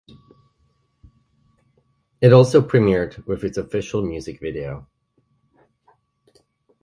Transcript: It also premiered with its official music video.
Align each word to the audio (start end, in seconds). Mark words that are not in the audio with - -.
It 2.21 2.33
also 2.33 2.59
premiered 2.63 3.23
with 3.27 3.43
its 3.43 3.55
official 3.59 4.01
music 4.03 4.39
video. 4.39 4.87